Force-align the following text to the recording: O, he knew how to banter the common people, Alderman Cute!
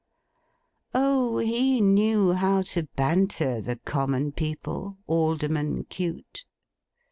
O, 0.95 1.37
he 1.37 1.79
knew 1.79 2.33
how 2.33 2.63
to 2.63 2.87
banter 2.95 3.61
the 3.61 3.75
common 3.75 4.31
people, 4.31 4.97
Alderman 5.05 5.83
Cute! 5.91 6.43